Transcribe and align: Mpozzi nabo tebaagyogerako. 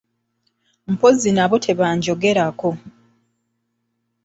Mpozzi 0.91 1.29
nabo 1.33 1.55
tebaagyogerako. 1.65 2.69